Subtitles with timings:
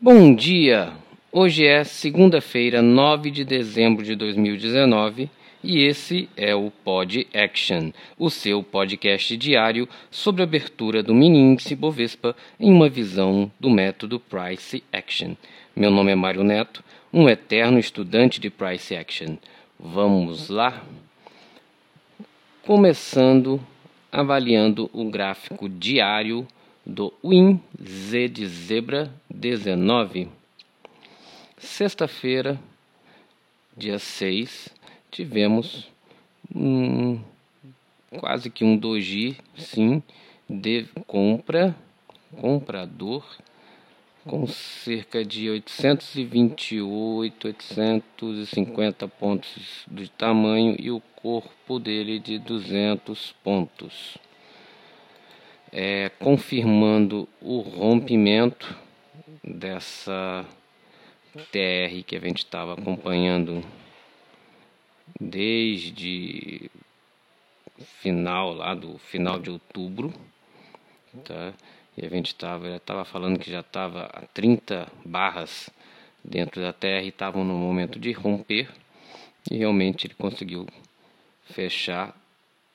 [0.00, 0.92] Bom dia!
[1.32, 5.30] Hoje é segunda-feira, 9 de dezembro de 2019
[5.62, 11.38] e esse é o Pod Action, o seu podcast diário sobre a abertura do mini
[11.38, 15.36] índice Bovespa em uma visão do método Price Action.
[15.74, 19.36] Meu nome é Mário Neto, um eterno estudante de Price Action.
[19.78, 20.84] Vamos lá?
[22.66, 23.60] Começando
[24.10, 26.46] avaliando o gráfico diário
[26.84, 30.28] do Win Z de zebra 19.
[31.56, 32.60] Sexta-feira,
[33.76, 34.68] dia 6,
[35.10, 35.88] tivemos
[36.54, 37.18] um,
[38.18, 40.02] quase que um doji, sim,
[40.48, 41.74] de compra,
[42.38, 43.24] comprador,
[44.26, 54.18] com cerca de 828, 850 pontos de tamanho e o corpo dele de 200 pontos
[55.74, 58.78] é, confirmando o rompimento
[59.42, 60.46] dessa
[61.50, 63.60] TR que a gente estava acompanhando
[65.20, 66.70] desde
[68.00, 70.14] final lá do final de outubro,
[71.24, 71.52] tá?
[71.96, 75.70] E a gente estava tava falando que já estava a 30 barras
[76.24, 78.70] dentro da terra e estavam no momento de romper
[79.50, 80.66] e realmente ele conseguiu
[81.42, 82.16] fechar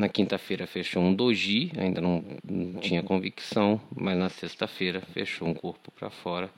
[0.00, 5.52] na quinta-feira fechou um doji, ainda não, não tinha convicção, mas na sexta-feira fechou um
[5.52, 6.50] corpo para fora.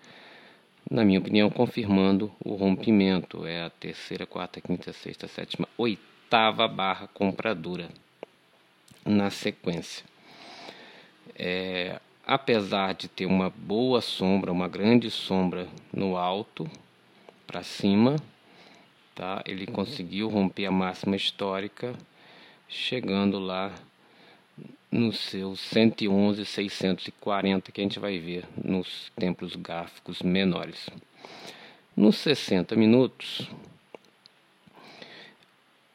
[0.89, 3.45] Na minha opinião, confirmando o rompimento.
[3.45, 7.89] É a terceira, quarta, quinta, sexta, sétima, oitava barra compradora
[9.05, 10.05] na sequência.
[11.35, 16.71] É, apesar de ter uma boa sombra, uma grande sombra no alto
[17.45, 18.15] para cima,
[19.17, 19.43] tá?
[19.45, 21.97] Ele conseguiu romper a máxima histórica
[22.73, 23.71] chegando lá
[24.91, 30.89] no seu 111 640 que a gente vai ver nos tempos gráficos menores.
[31.95, 33.47] Nos 60 minutos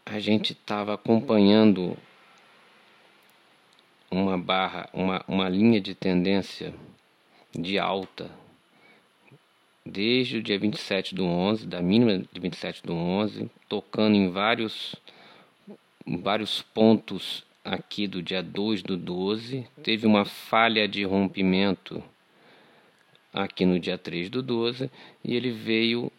[0.05, 1.97] a gente estava acompanhando
[4.09, 6.73] uma barra, uma, uma linha de tendência
[7.51, 8.29] de alta
[9.83, 14.95] desde o dia 27 do 11, da mínima de 27 do 11, tocando em vários
[16.07, 19.67] vários pontos aqui do dia 2 do 12.
[19.83, 22.01] Teve uma falha de rompimento
[23.33, 24.89] aqui no dia 3 do 12
[25.23, 26.11] e ele veio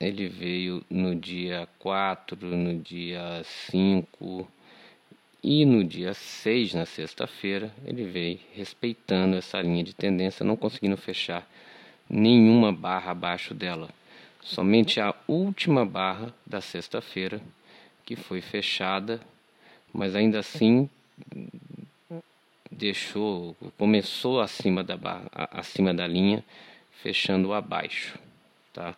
[0.00, 4.48] ele veio no dia 4, no dia 5
[5.42, 10.96] e no dia 6, na sexta-feira, ele veio respeitando essa linha de tendência, não conseguindo
[10.96, 11.48] fechar
[12.08, 13.88] nenhuma barra abaixo dela.
[14.40, 17.40] Somente a última barra da sexta-feira
[18.08, 19.20] que foi fechada,
[19.92, 20.88] mas ainda assim
[22.70, 24.98] deixou, começou acima da
[25.50, 26.42] acima da linha,
[27.02, 28.18] fechando abaixo,
[28.72, 28.96] tá?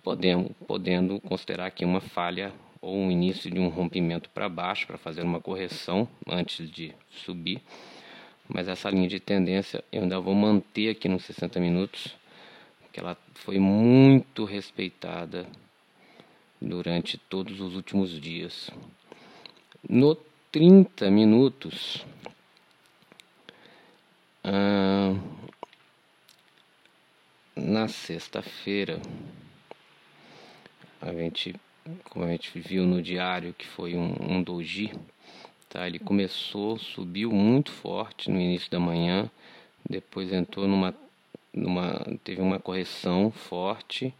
[0.00, 4.96] Podemos, podendo considerar aqui uma falha ou um início de um rompimento para baixo para
[4.96, 7.60] fazer uma correção antes de subir.
[8.48, 12.14] Mas essa linha de tendência eu ainda vou manter aqui nos 60 minutos,
[12.92, 15.48] que ela foi muito respeitada
[16.62, 18.70] durante todos os últimos dias.
[19.88, 20.14] No
[20.52, 22.04] 30 minutos,
[24.44, 25.14] ah,
[27.56, 29.00] na sexta-feira,
[31.00, 31.56] a gente,
[32.04, 34.92] como a gente viu no diário, que foi um, um doji,
[35.68, 35.86] tá?
[35.86, 39.28] ele começou, subiu muito forte no início da manhã,
[39.88, 40.94] depois entrou numa,
[41.52, 44.14] numa teve uma correção forte,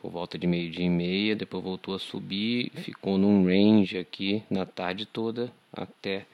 [0.00, 4.64] por volta de meio-dia e meia, depois voltou a subir, ficou num range aqui na
[4.64, 6.26] tarde toda até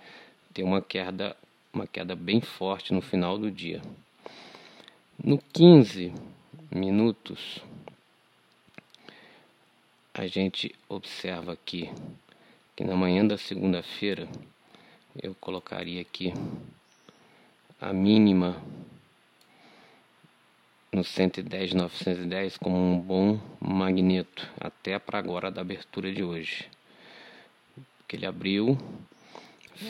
[0.54, 1.37] ter uma queda,
[1.72, 3.82] uma queda bem forte no final do dia.
[5.22, 6.12] No 15
[6.71, 7.59] minutos,
[10.15, 11.91] a gente observa aqui
[12.77, 14.28] que na manhã da segunda-feira
[15.21, 16.33] eu colocaria aqui
[17.81, 18.62] a mínima
[20.97, 26.71] no 110 910 como um bom magneto até para agora da abertura de hoje.
[28.09, 28.78] Que ele abriu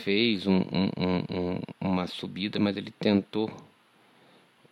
[0.02, 3.48] fez um, um, uma subida mas ele tentou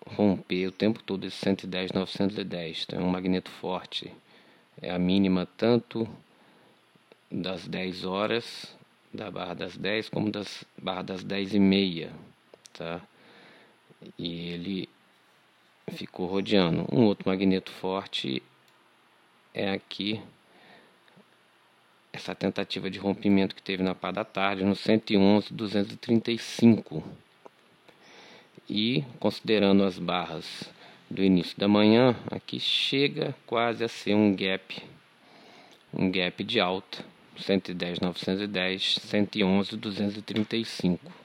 [0.04, 4.10] romper o tempo todo esse 110 910 então é um magneto forte.
[4.82, 6.08] É a mínima tanto
[7.31, 8.76] das 10 horas
[9.12, 12.10] da barra das 10 como das barra das 10 e meia
[12.72, 13.00] tá?
[14.19, 14.88] E ele
[15.92, 16.86] ficou rodeando.
[16.92, 18.42] Um outro magneto forte
[19.52, 20.20] é aqui
[22.12, 27.02] essa tentativa de rompimento que teve na pá da tarde no 111 235
[28.69, 30.72] e considerando as barras
[31.10, 34.82] do início da manhã, aqui chega quase a ser um gap,
[35.92, 37.04] um gap de alta,
[37.36, 41.23] 110, 910, 111, 235.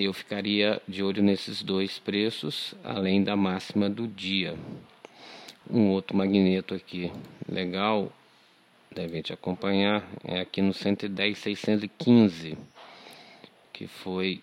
[0.00, 4.56] Eu ficaria de olho nesses dois preços, além da máxima do dia.
[5.68, 7.10] Um outro magneto aqui
[7.48, 8.12] legal,
[8.94, 12.56] deve te acompanhar, é aqui no 110, 615,
[13.72, 14.40] que foi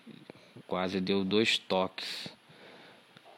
[0.66, 2.28] quase deu dois toques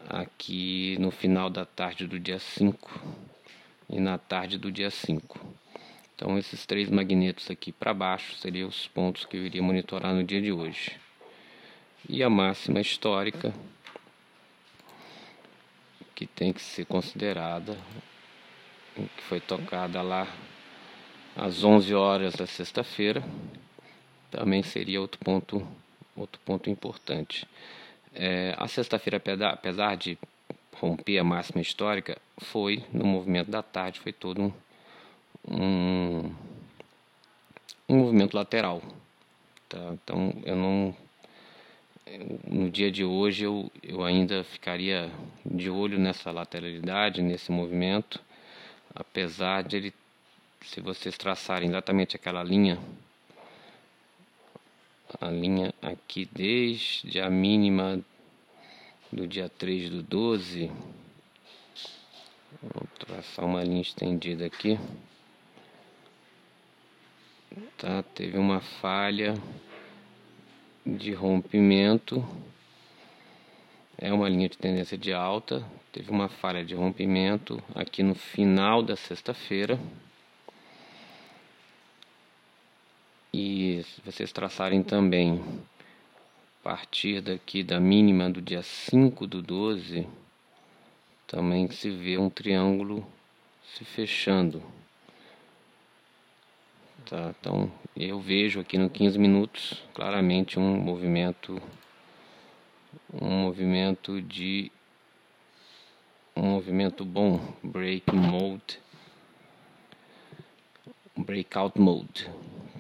[0.09, 3.01] aqui no final da tarde do dia 5
[3.89, 5.39] e na tarde do dia 5.
[6.17, 10.25] Então esses três magnetos aqui para baixo seriam os pontos que eu iria monitorar no
[10.25, 10.99] dia de hoje.
[12.07, 13.55] E a máxima histórica
[16.15, 17.79] que tem que ser considerada,
[18.95, 20.27] que foi tocada lá
[21.37, 23.23] às 11 horas da sexta-feira,
[24.31, 25.67] também seria outro ponto,
[26.17, 27.47] outro ponto importante.
[28.13, 29.23] É, a sexta-feira,
[29.53, 30.19] apesar de
[30.75, 34.53] romper a máxima histórica, foi no movimento da tarde, foi todo um,
[35.49, 36.35] um,
[37.89, 38.83] um movimento lateral.
[39.69, 39.79] Tá?
[39.93, 40.97] Então eu não.
[42.47, 45.11] No dia de hoje eu, eu ainda ficaria
[45.45, 48.21] de olho nessa lateralidade, nesse movimento,
[48.95, 49.95] apesar de ele,
[50.63, 52.79] se vocês traçarem exatamente aquela linha
[55.21, 58.01] a linha aqui desde a mínima
[59.11, 60.71] do dia 3 do 12.
[62.63, 64.79] Vou traçar uma linha estendida aqui.
[67.79, 69.35] Tá, teve uma falha
[70.87, 72.25] de rompimento.
[73.97, 75.65] É uma linha de tendência de alta.
[75.93, 79.79] Teve uma falha de rompimento aqui no final da sexta-feira.
[83.33, 85.43] E se vocês traçarem também
[86.61, 90.07] a partir daqui da mínima do dia 5 do 12,
[91.27, 93.07] também se vê um triângulo
[93.75, 94.63] se fechando.
[97.09, 101.61] Tá, então eu vejo aqui no 15 minutos claramente um movimento
[103.13, 104.71] um movimento de
[106.37, 108.79] um movimento bom, break mode,
[111.17, 112.31] breakout mode.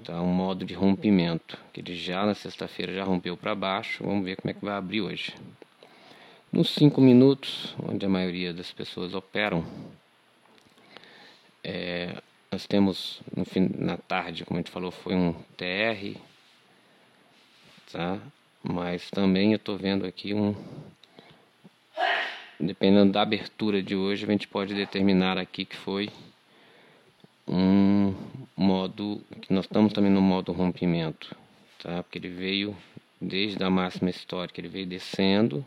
[0.04, 0.20] Tá?
[0.20, 4.04] Um modo de rompimento, que ele já na sexta-feira já rompeu para baixo.
[4.04, 5.34] Vamos ver como é que vai abrir hoje.
[6.52, 9.64] Nos 5 minutos, onde a maioria das pessoas operam,
[11.64, 12.22] é,
[12.58, 16.18] nós temos no fim, na tarde, como a gente falou, foi um TR,
[17.92, 18.18] tá?
[18.64, 20.56] Mas também eu estou vendo aqui um,
[22.58, 26.10] dependendo da abertura de hoje, a gente pode determinar aqui que foi
[27.46, 28.12] um
[28.56, 31.36] modo que nós estamos também no modo rompimento,
[31.80, 32.02] tá?
[32.02, 32.76] Porque ele veio
[33.20, 35.64] desde a máxima histórica, ele veio descendo,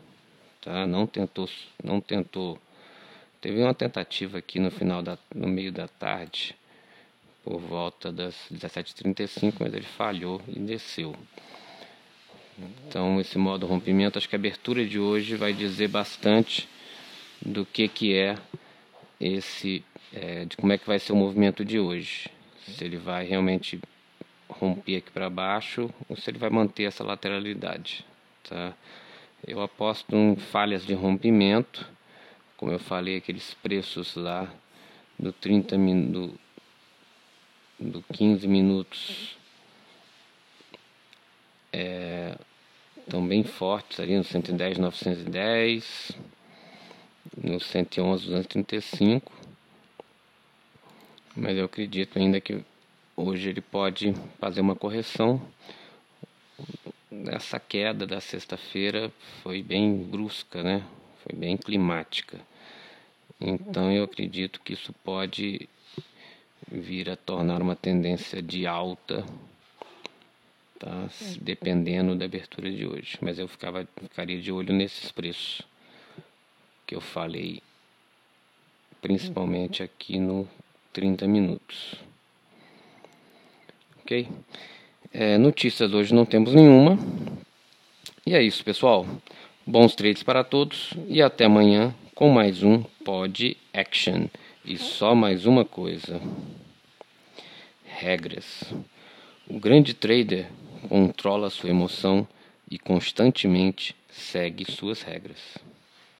[0.60, 0.86] tá?
[0.86, 1.48] Não tentou,
[1.82, 2.58] não tentou.
[3.40, 6.54] Teve uma tentativa aqui no final da, no meio da tarde,
[7.44, 11.14] por volta das 17h35, mas ele falhou e desceu.
[12.86, 16.68] Então esse modo rompimento, acho que a abertura de hoje vai dizer bastante
[17.44, 18.36] do que que é
[19.20, 22.28] esse é, de como é que vai ser o movimento de hoje.
[22.66, 23.80] Se ele vai realmente
[24.48, 28.04] romper aqui para baixo ou se ele vai manter essa lateralidade.
[28.48, 28.74] Tá?
[29.46, 31.88] Eu aposto em falhas de rompimento,
[32.56, 34.52] como eu falei, aqueles preços lá
[35.18, 36.38] do 30 minutos,
[37.90, 39.36] do 15 minutos
[41.72, 42.36] é,
[42.98, 46.12] estão bem fortes ali no 110, 910,
[47.36, 49.42] no 111, 235
[51.34, 52.62] mas eu acredito ainda que
[53.16, 55.40] hoje ele pode fazer uma correção.
[57.26, 59.10] Essa queda da sexta-feira
[59.42, 60.84] foi bem brusca, né?
[61.22, 62.38] Foi bem climática.
[63.40, 65.68] Então eu acredito que isso pode
[66.80, 69.24] vir a tornar uma tendência de alta,
[70.78, 71.08] tá?
[71.40, 73.18] dependendo da abertura de hoje.
[73.20, 75.62] Mas eu ficava, ficaria de olho nesses preços
[76.86, 77.62] que eu falei,
[79.00, 80.48] principalmente aqui no
[80.92, 81.94] 30 minutos.
[84.02, 84.28] Ok?
[85.12, 86.98] É, notícias hoje não temos nenhuma.
[88.26, 89.06] E é isso, pessoal.
[89.66, 94.26] Bons trades para todos e até amanhã com mais um Pod Action.
[94.64, 96.20] E só mais uma coisa:
[98.02, 98.64] regras.
[99.46, 100.46] O grande trader
[100.88, 102.26] controla sua emoção
[102.68, 105.38] e constantemente segue suas regras.